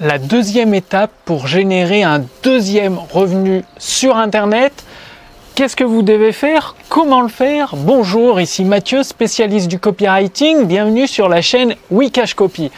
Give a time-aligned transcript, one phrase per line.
[0.00, 4.84] la deuxième étape pour générer un deuxième revenu sur Internet.
[5.54, 6.74] Qu'est-ce que vous devez faire?
[6.90, 7.74] Comment le faire?
[7.76, 10.66] Bonjour, ici Mathieu, spécialiste du copywriting.
[10.66, 12.70] Bienvenue sur la chaîne Wikash Copy.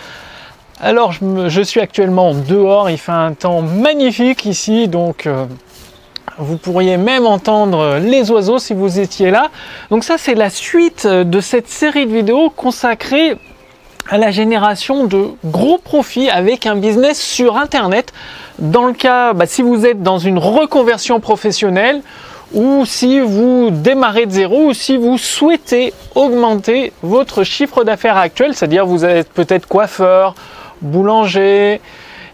[0.81, 5.47] Alors, je, suis actuellement dehors, il fait un temps magnifique ici, donc euh,
[6.39, 9.49] vous pourriez même entendre les oiseaux si vous étiez là.
[9.91, 13.37] Donc ça, c'est la suite de cette série de vidéos consacrée
[14.09, 18.13] à la génération de gros profits avec un business sur Internet.
[18.59, 22.01] Dans le cas, bah, si vous êtes dans une reconversion professionnelle
[22.55, 28.55] ou si vous démarrez de zéro ou si vous souhaitez augmenter votre chiffre d'affaires actuel,
[28.55, 30.35] c'est-à-dire vous êtes peut-être coiffeur,
[30.81, 31.81] boulanger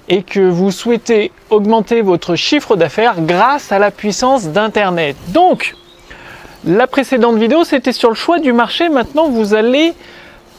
[0.08, 5.16] et que vous souhaitez augmenter votre chiffre d'affaires grâce à la puissance d'Internet.
[5.28, 5.74] Donc,
[6.64, 8.88] la précédente vidéo, c'était sur le choix du marché.
[8.88, 9.94] Maintenant, vous allez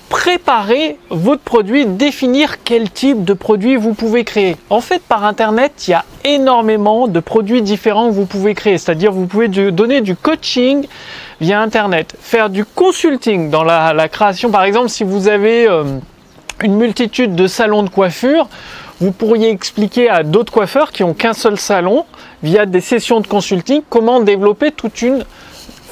[0.10, 4.58] préparer votre produit, définir quel type de produit vous pouvez créer.
[4.70, 8.78] En fait, par Internet, il y a énormément de produits différents que vous pouvez créer.
[8.78, 10.88] C'est-à-dire, vous pouvez donner du coaching
[11.42, 14.52] via Internet, faire du consulting dans la, création.
[14.52, 15.84] Par exemple, si vous avez euh,
[16.64, 18.48] une multitude de salons de coiffure,
[19.02, 22.06] vous pourriez expliquer à d'autres coiffeurs qui ont qu'un seul salon,
[22.44, 25.26] via des sessions de consulting, comment développer toute une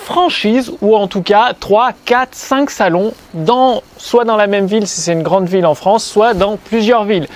[0.03, 4.85] franchise ou en tout cas 3, 4, 5 salons dans, soit dans la même ville
[4.85, 7.27] si c'est une grande ville en France, soit dans plusieurs villes.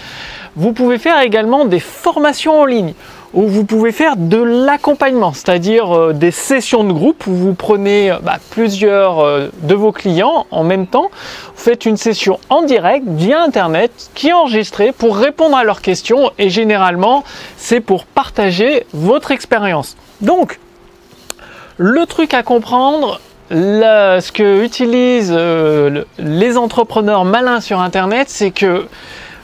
[0.55, 2.93] Vous pouvez faire également des formations en ligne
[3.33, 8.11] où vous pouvez faire de l'accompagnement, c'est-à-dire euh, des sessions de groupe où vous prenez
[8.11, 11.11] euh, bah, plusieurs euh, de vos clients en même temps,
[11.55, 15.81] vous faites une session en direct via Internet qui est enregistrée pour répondre à leurs
[15.81, 17.23] questions et généralement
[17.57, 19.97] c'est pour partager votre expérience.
[20.21, 20.59] Donc,
[21.77, 28.87] le truc à comprendre, ce que utilisent euh, les entrepreneurs malins sur Internet, c'est que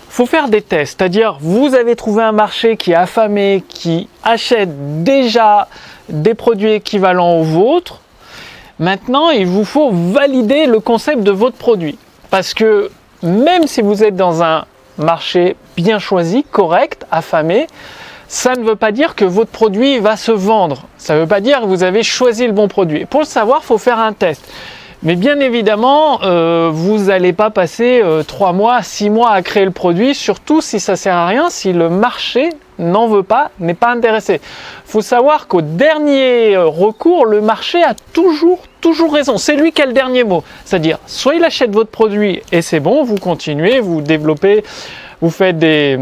[0.09, 0.99] faut faire des tests.
[0.99, 5.67] C'est-à-dire, vous avez trouvé un marché qui est affamé, qui achète déjà
[6.09, 8.01] des produits équivalents aux vôtres.
[8.77, 11.97] Maintenant, il vous faut valider le concept de votre produit.
[12.29, 12.91] Parce que
[13.23, 14.65] même si vous êtes dans un
[14.97, 17.67] marché bien choisi, correct, affamé,
[18.33, 20.87] ça ne veut pas dire que votre produit va se vendre.
[20.97, 23.05] Ça ne veut pas dire que vous avez choisi le bon produit.
[23.05, 24.43] Pour le savoir, il faut faire un test.
[25.03, 29.43] Mais bien évidemment, euh, vous n'allez pas passer euh, trois 3 mois, 6 mois à
[29.43, 32.49] créer le produit, surtout si ça sert à rien, si le marché
[32.79, 34.41] n'en veut pas, n'est pas intéressé.
[34.87, 39.37] Il faut savoir qu'au dernier euh, recours, le marché a toujours, toujours raison.
[39.37, 40.43] C'est lui qui a le dernier mot.
[40.65, 44.63] C'est-à-dire, soit il achète votre produit et c'est bon, vous continuez, vous développez,
[45.21, 45.99] vous faites des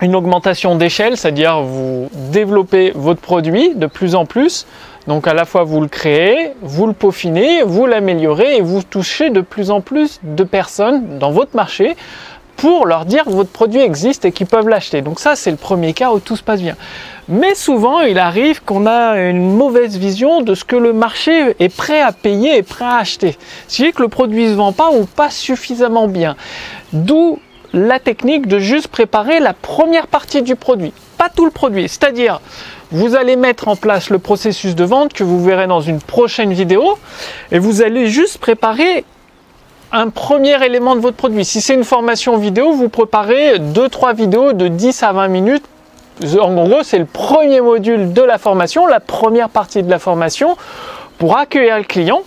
[0.00, 4.66] une augmentation d'échelle, c'est-à-dire vous développez votre produit de plus en plus.
[5.06, 9.30] Donc à la fois vous le créez, vous le peaufinez, vous l'améliorez et vous touchez
[9.30, 11.96] de plus en plus de personnes dans votre marché
[12.56, 15.00] pour leur dire que votre produit existe et qu'ils peuvent l'acheter.
[15.00, 16.76] Donc ça c'est le premier cas où tout se passe bien.
[17.28, 21.74] Mais souvent il arrive qu'on a une mauvaise vision de ce que le marché est
[21.74, 23.38] prêt à payer et prêt à acheter.
[23.66, 26.36] C'est que le produit ne se vend pas ou pas suffisamment bien.
[26.92, 27.38] D'où
[27.72, 31.88] la technique de juste préparer la première partie du produit, pas tout le produit.
[31.88, 32.40] C'est-à-dire,
[32.90, 36.52] vous allez mettre en place le processus de vente que vous verrez dans une prochaine
[36.52, 36.98] vidéo
[37.52, 39.04] et vous allez juste préparer
[39.92, 41.44] un premier élément de votre produit.
[41.44, 45.64] Si c'est une formation vidéo, vous préparez 2-3 vidéos de 10 à 20 minutes.
[46.40, 50.56] En gros, c'est le premier module de la formation, la première partie de la formation
[51.18, 52.22] pour accueillir le client.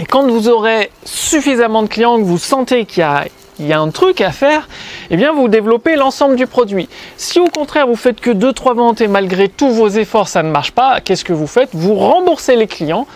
[0.00, 3.24] Et quand vous aurez suffisamment de clients, que vous sentez qu'il y a
[3.60, 4.68] il y a un truc à faire,
[5.10, 6.88] eh bien vous développez l'ensemble du produit.
[7.16, 10.50] Si au contraire vous faites que 2-3 ventes et malgré tous vos efforts ça ne
[10.50, 11.70] marche pas, qu'est-ce que vous faites?
[11.72, 13.06] Vous remboursez les clients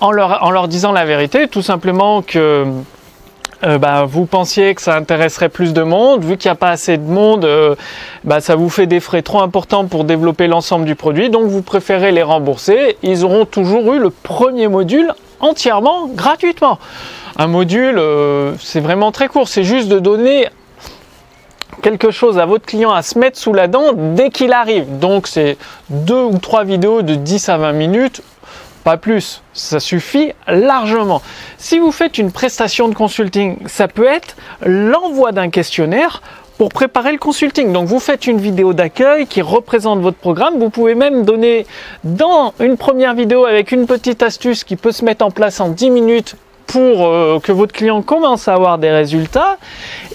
[0.00, 2.66] en leur, disant la vérité, tout simplement que
[3.64, 6.70] euh, bah, vous pensiez que ça intéresserait plus de monde, vu qu'il n'y a pas
[6.70, 7.76] assez de monde, euh,
[8.24, 11.62] bah, ça vous fait des frais trop importants pour développer l'ensemble du produit, donc vous
[11.62, 12.96] préférez les rembourser.
[13.04, 16.80] Ils auront toujours eu le premier module entièrement gratuitement.
[17.42, 19.48] Un module, euh, c'est vraiment très court.
[19.48, 20.48] C'est juste de donner
[21.82, 25.00] quelque chose à votre client à se mettre sous la dent dès qu'il arrive.
[25.00, 25.58] Donc c'est
[25.90, 28.22] deux ou trois vidéos de 10 à 20 minutes,
[28.84, 29.42] pas plus.
[29.54, 31.20] Ça suffit largement.
[31.58, 36.22] Si vous faites une prestation de consulting, ça peut être l'envoi d'un questionnaire
[36.58, 37.72] pour préparer le consulting.
[37.72, 40.60] Donc vous faites une vidéo d'accueil qui représente votre programme.
[40.60, 41.66] Vous pouvez même donner
[42.04, 45.70] dans une première vidéo avec une petite astuce qui peut se mettre en place en
[45.70, 46.36] 10 minutes
[46.80, 49.58] euh, que votre client commence à avoir des résultats.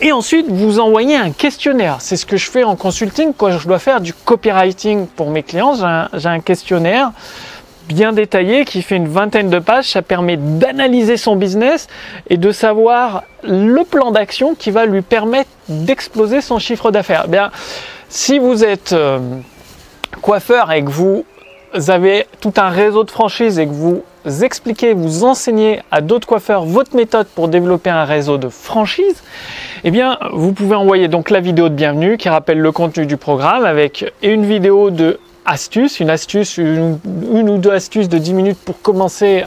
[0.02, 1.98] Et ensuite, vous envoyez un questionnaire.
[2.00, 5.44] C'est ce que je fais en consulting quand je dois faire du copywriting pour mes
[5.44, 5.76] clients.
[6.14, 7.12] J'ai un, questionnaire
[7.88, 9.90] bien détaillé qui fait une vingtaine de pages.
[9.92, 11.88] Ça permet d'analyser son business
[12.30, 17.24] et de savoir le plan d'action qui va lui permettre d'exploser son chiffre d'affaires.
[17.28, 17.52] Eh bien,
[18.10, 19.20] Si vous êtes euh,
[20.22, 21.26] coiffeur et que vous
[21.88, 26.66] avez tout un réseau de franchises et que vous expliquez, vous enseignez à d'autres coiffeurs
[26.66, 29.24] votre méthode pour développer un réseau de franchises,
[29.84, 33.18] eh bien, vous pouvez envoyer donc la vidéo de bienvenue qui rappelle le contenu du
[33.18, 38.60] programme avec une vidéo de astuce, une astuce, une, ou deux astuces de 10 minutes
[38.64, 39.46] pour commencer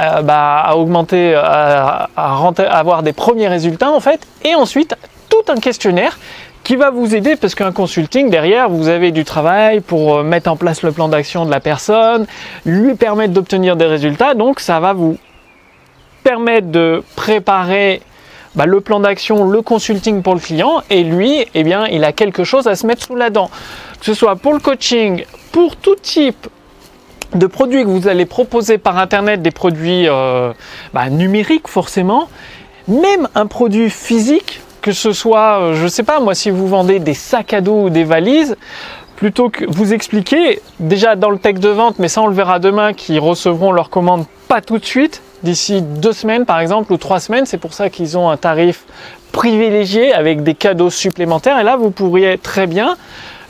[0.00, 4.96] euh, bah, à augmenter, à, à avoir des premiers résultats en fait, et ensuite
[5.28, 6.18] tout un questionnaire
[6.68, 10.50] qui va vous aider parce qu'un consulting derrière, vous avez du travail pour euh, mettre
[10.50, 12.26] en place le plan d'action de la personne,
[12.66, 14.34] lui permettre d'obtenir des résultats.
[14.34, 15.16] Donc ça va vous
[16.22, 18.02] permettre de préparer
[18.54, 22.12] bah, le plan d'action, le consulting pour le client et lui, eh bien, il a
[22.12, 23.48] quelque chose à se mettre sous la dent.
[24.00, 26.48] Que ce soit pour le coaching, pour tout type
[27.34, 30.52] de produits que vous allez proposer par internet, des produits euh,
[30.92, 32.28] bah, numériques forcément,
[32.88, 36.66] même un produit physique, que ce soit, euh, je ne sais pas moi, si vous
[36.66, 38.56] vendez des sacs à dos ou des valises,
[39.16, 42.58] plutôt que vous expliquer, déjà dans le texte de vente, mais ça on le verra
[42.58, 46.96] demain, qui recevront leur commande pas tout de suite, d'ici deux semaines par exemple, ou
[46.96, 48.84] trois semaines, c'est pour ça qu'ils ont un tarif
[49.30, 52.96] privilégié avec des cadeaux supplémentaires, et là vous pourriez très bien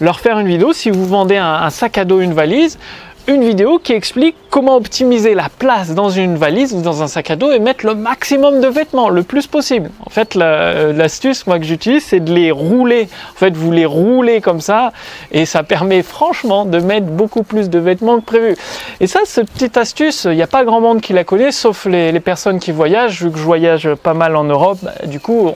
[0.00, 0.72] leur faire une vidéo.
[0.72, 2.80] Si vous vendez un, un sac à dos, une valise,
[3.28, 7.30] une vidéo qui explique comment optimiser la place dans une valise ou dans un sac
[7.30, 9.90] à dos et mettre le maximum de vêtements le plus possible.
[10.06, 13.06] En fait, l'astuce moi que j'utilise, c'est de les rouler.
[13.34, 14.92] En fait, vous les roulez comme ça
[15.30, 18.56] et ça permet franchement de mettre beaucoup plus de vêtements que prévu.
[19.00, 21.84] Et ça, cette petite astuce, il n'y a pas grand monde qui la connaît, sauf
[21.84, 23.22] les, les, personnes qui voyagent.
[23.22, 25.52] Vu que je voyage pas mal en Europe, bah, du coup,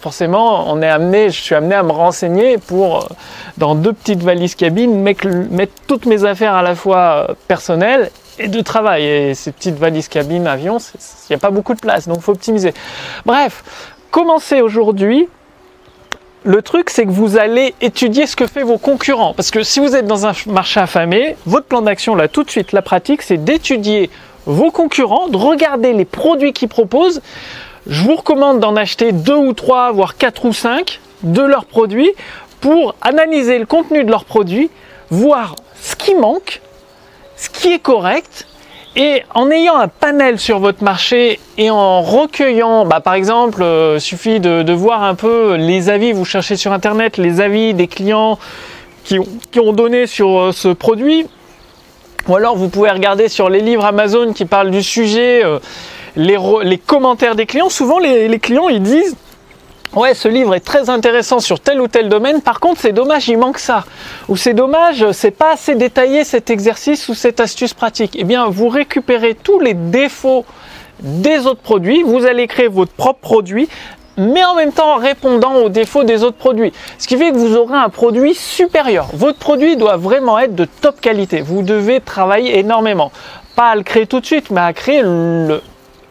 [0.00, 3.08] forcément, on est amené, je suis amené à me renseigner pour,
[3.58, 5.28] dans deux petites valises cabines, mettre,
[5.86, 6.98] toutes mes affaires à la fois
[7.30, 9.04] euh, personnelles et de travail.
[9.04, 12.22] Et ces petites valises cabines avion, il n'y a pas beaucoup de place, donc il
[12.22, 12.72] faut optimiser.
[13.26, 13.62] Bref,
[14.10, 15.28] commencez aujourd'hui.
[16.42, 19.34] Le truc, c'est que vous allez étudier ce que fait vos concurrents.
[19.34, 22.50] Parce que si vous êtes dans un marché affamé, votre plan d'action, là, tout de
[22.50, 24.08] suite, la pratique, c'est d'étudier
[24.46, 27.20] vos concurrents, de regarder les produits qu'ils proposent,
[27.86, 32.10] je vous recommande d'en acheter deux ou trois, voire quatre ou cinq de leurs produits
[32.60, 34.70] pour analyser le contenu de leurs produits,
[35.10, 36.60] voir ce qui manque,
[37.36, 38.46] ce qui est correct,
[38.96, 43.98] et en ayant un panel sur votre marché et en recueillant, bah, par exemple, euh,
[43.98, 48.38] suffit de, voir un peu les avis, vous cherchez sur Internet les avis des clients
[49.04, 49.18] qui
[49.58, 51.26] ont, donné sur euh, ce produit,
[52.28, 55.44] ou alors vous pouvez regarder sur les livres Amazon qui parlent du sujet.
[55.44, 55.58] Euh,
[56.16, 59.16] les, commentaires des clients, souvent les, clients ils disent
[59.96, 62.42] Ouais, ce livre est très intéressant sur tel ou tel domaine.
[62.42, 63.84] Par contre, c'est dommage, il manque ça.
[64.28, 68.14] Ou c'est dommage, c'est pas assez détaillé cet exercice ou cette astuce pratique.
[68.16, 70.44] Eh bien, vous récupérez tous les défauts
[71.00, 72.04] des autres produits.
[72.04, 73.68] Vous allez créer votre propre produit,
[74.16, 76.72] mais en même temps en répondant aux défauts des autres produits.
[76.98, 79.08] Ce qui fait que vous aurez un produit supérieur.
[79.12, 81.40] Votre produit doit vraiment être de top qualité.
[81.40, 83.10] Vous devez travailler énormément.
[83.56, 85.60] Pas à le créer tout de suite, mais à créer le,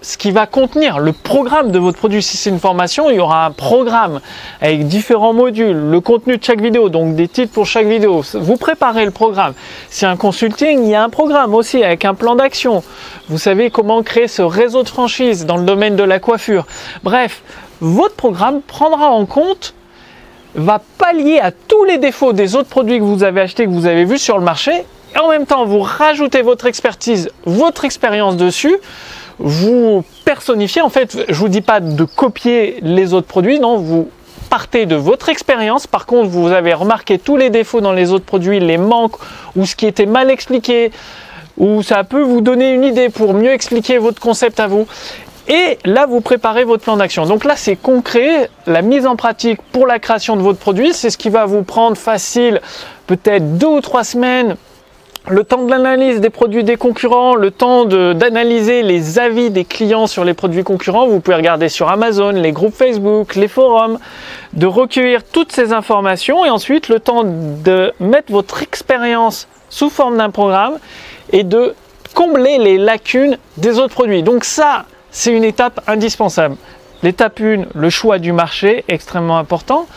[0.01, 2.23] ce qui va contenir le programme de votre produit.
[2.23, 4.21] Si c'est une formation, il y aura un programme
[4.61, 8.23] avec différents modules, le contenu de chaque vidéo, donc des titres pour chaque vidéo.
[8.33, 9.53] Vous préparez le programme.
[9.89, 12.83] Si un consulting, il y a un programme aussi avec un plan d'action.
[13.27, 16.65] Vous savez comment créer ce réseau de franchise dans le domaine de la coiffure.
[17.03, 17.43] Bref,
[17.81, 19.73] votre programme prendra en compte
[20.55, 23.85] va pallier à tous les défauts des autres produits que vous avez achetés, que vous
[23.85, 24.83] avez vus sur le marché,
[25.15, 28.75] et en même temps vous rajoutez votre expertise, votre expérience dessus,
[29.39, 34.09] vous personnifiez, en fait, je vous dis pas de copier les autres produits, non, vous
[34.49, 35.87] partez de votre expérience.
[35.87, 39.15] Par contre, vous avez remarqué tous les défauts dans les autres produits, les manques
[39.55, 40.91] ou ce qui était mal expliqué,
[41.57, 44.87] ou ça peut vous donner une idée pour mieux expliquer votre concept à vous.
[45.47, 47.25] Et là, vous préparez votre plan d'action.
[47.25, 48.49] Donc là, c'est concret.
[48.67, 51.63] La mise en pratique pour la création de votre produit, c'est ce qui va vous
[51.63, 52.61] prendre facile,
[53.07, 54.57] peut-être deux ou trois semaines
[55.29, 60.07] le temps de l'analyse des produits des concurrents, le temps d'analyser les avis des clients
[60.07, 63.99] sur les produits concurrents, vous pouvez regarder sur Amazon, les groupes Facebook, les forums,
[64.53, 70.17] de recueillir toutes ces informations et ensuite le temps de mettre votre expérience sous forme
[70.17, 70.79] d'un programme
[71.31, 71.75] et de
[72.15, 74.23] combler les lacunes des autres produits.
[74.23, 76.55] Donc ça, c'est une étape indispensable.
[77.03, 79.87] L'étape 1, le choix du marché, extrêmement important.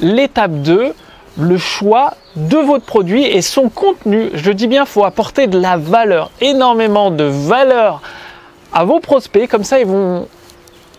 [0.00, 0.92] L'étape 2,
[1.38, 4.30] le choix de votre produit et son contenu.
[4.34, 8.00] Je dis bien, faut apporter de la valeur, énormément de valeur
[8.72, 10.26] à vos prospects, comme ça ils vont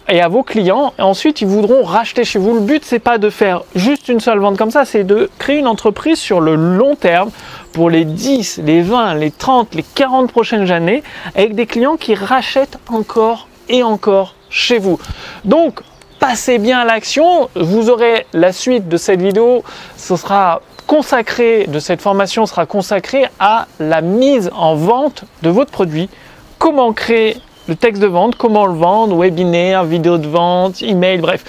[0.07, 0.93] et à vos clients.
[0.99, 2.53] Et ensuite, ils voudront racheter chez vous.
[2.53, 5.57] Le but, c'est pas de faire juste une seule vente comme ça, c'est de créer
[5.57, 7.31] une entreprise sur le long terme
[7.73, 11.03] pour les 10, les 20, les 30, les 40 prochaines années
[11.35, 14.99] avec des clients qui rachètent encore et encore chez vous.
[15.43, 15.81] Donc,
[16.27, 17.49] passez bien à l'action.
[17.53, 19.63] Vous aurez la suite de cette vidéo.
[19.95, 25.69] Ce sera consacré, de cette formation sera consacrée à la mise en vente de votre
[25.69, 26.09] produit.
[26.57, 31.43] Comment créer le texte de vente, comment le vendre, webinaire, vidéo de vente, email, bref.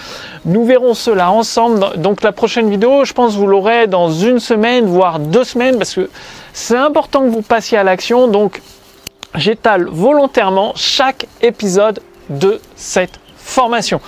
[0.44, 1.96] Nous verrons cela ensemble.
[1.96, 5.94] Donc la prochaine vidéo, je pense vous l'aurez dans une semaine, voire deux semaines, parce
[5.94, 6.10] que
[6.52, 8.28] c'est important que vous passiez à l'action.
[8.28, 8.60] Donc
[9.36, 14.02] j'étale volontairement chaque épisode de cette formation.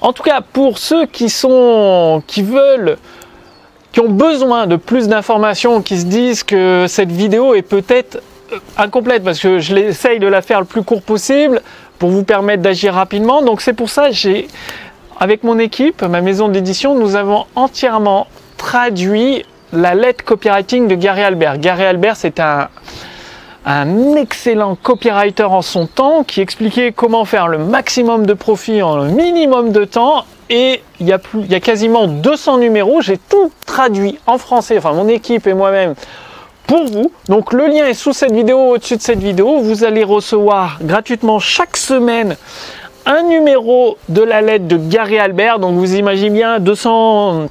[0.00, 2.96] En tout cas, pour ceux qui sont, qui veulent,
[3.92, 8.58] qui ont besoin de plus d'informations, qui se disent que cette vidéo est peut-être euh,
[8.78, 11.60] incomplète parce que je l'essaye de la faire le plus court possible
[11.98, 13.42] pour vous permettre d'agir rapidement.
[13.42, 14.48] Donc c'est pour ça j'ai
[15.18, 18.26] avec mon équipe, ma maison d'édition, nous avons entièrement
[18.56, 21.58] traduit la lettre copywriting de Gary Albert.
[21.58, 22.68] Gary Albert, c'est un,
[23.66, 28.96] un excellent copywriter en son temps qui expliquait comment faire le maximum de profit en
[28.96, 30.24] le minimum de temps.
[30.48, 33.02] Et il y a, plus, il y a quasiment 200 numéros.
[33.02, 35.94] J'ai tout traduit en français, enfin mon équipe et moi-même
[36.66, 37.12] pour vous.
[37.28, 39.60] Donc le lien est sous cette vidéo, au-dessus de cette vidéo.
[39.60, 42.36] Vous allez recevoir gratuitement chaque semaine
[43.06, 45.58] un numéro de la lettre de Gary Albert.
[45.58, 47.46] Donc vous imaginez bien 200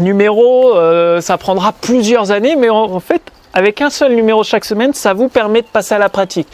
[0.00, 3.22] numéros, euh, ça prendra plusieurs années, mais en fait
[3.54, 6.48] avec un seul numéro chaque semaine, ça vous permet de passer à la pratique.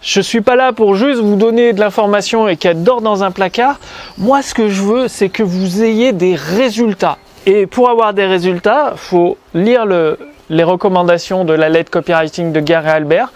[0.00, 3.24] Je ne suis pas là pour juste vous donner de l'information et qu'elle dort dans
[3.24, 3.80] un placard.
[4.16, 7.18] Moi, ce que je veux, c'est que vous ayez des résultats.
[7.46, 12.60] Et pour avoir des résultats, il faut lire les recommandations de la lettre copywriting de
[12.60, 13.32] Gary Albert,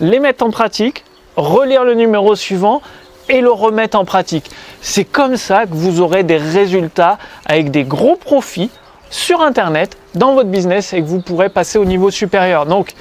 [0.00, 1.04] les mettre en pratique,
[1.36, 2.82] relire le numéro suivant
[3.28, 4.50] et le remettre en pratique.
[4.80, 8.70] C'est comme ça que vous aurez des résultats avec des gros profits
[9.12, 12.66] sur Internet dans votre business et que vous pourrez passer au niveau supérieur.
[12.66, 12.94] Donc,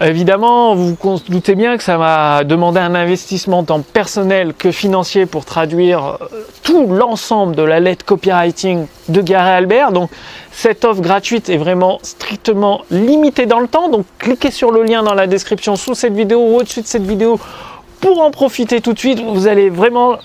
[0.00, 5.26] évidemment, vous vous doutez bien que ça m'a demandé un investissement tant personnel que financier
[5.26, 9.92] pour traduire euh, tout l'ensemble de la lettre copywriting de Gary Albert.
[9.92, 10.10] Donc,
[10.52, 13.88] cette offre gratuite est vraiment strictement limitée dans le temps.
[13.88, 17.06] Donc, cliquez sur le lien dans la description sous cette vidéo ou au-dessus de cette
[17.06, 17.38] vidéo
[18.00, 19.20] pour en profiter tout de suite.
[19.20, 20.18] Vous allez vraiment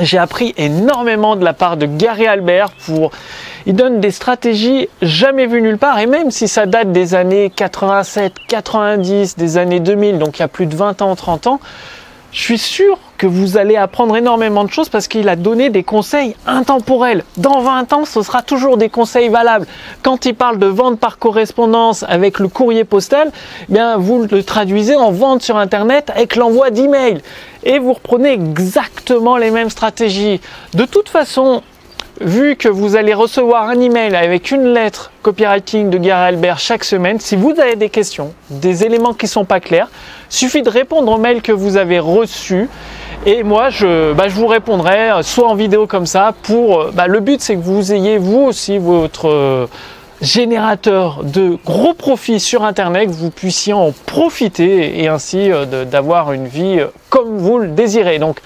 [0.00, 3.12] j'ai appris énormément de la part de Gary Albert pour
[3.66, 7.50] il donne des stratégies jamais vues nulle part et même si ça date des années
[7.54, 11.60] 87, 90, des années 2000 donc il y a plus de 20 ans, 30 ans,
[12.34, 15.84] je suis sûr que vous allez apprendre énormément de choses parce qu'il a donné des
[15.84, 17.22] conseils intemporels.
[17.36, 19.66] Dans 20 ans, ce sera toujours des conseils valables.
[20.02, 23.30] Quand il parle de vente par correspondance avec le courrier postal,
[23.68, 27.22] eh bien vous le traduisez en vente sur internet avec l'envoi d'emails
[27.62, 30.40] et vous reprenez exactement les mêmes stratégies.
[30.74, 31.62] De toute façon,
[32.20, 36.84] vu que vous allez recevoir un email avec une lettre copywriting de Gary Albert chaque
[36.84, 39.88] semaine, si vous avez des questions, des éléments qui ne sont pas clairs,
[40.28, 42.68] suffit de répondre au mail que vous avez reçu.
[43.26, 46.34] Et moi, je, bah, vous répondrai euh, soit en vidéo comme ça.
[46.42, 49.66] Pour euh, bah, le but, c'est que vous ayez vous aussi votre euh,
[50.20, 55.50] générateur de gros profits sur Internet, que vous puissiez en profiter et ainsi
[55.90, 56.80] d'avoir une vie
[57.10, 58.18] comme vous le désirez.
[58.18, 58.40] Donc,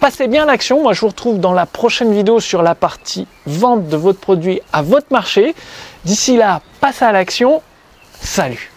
[0.00, 0.82] Passez bien l'action.
[0.82, 4.60] Moi, je vous retrouve dans la prochaine vidéo sur la partie vente de votre produit
[4.72, 5.56] à votre marché.
[6.04, 7.62] D'ici là, passez à l'action.
[8.20, 8.70] Salut